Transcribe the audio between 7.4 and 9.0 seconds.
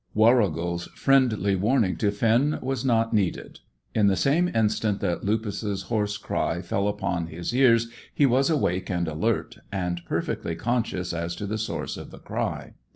ears he was awake